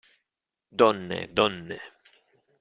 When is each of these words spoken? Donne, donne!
Donne, 0.71 1.27
donne! 1.29 1.77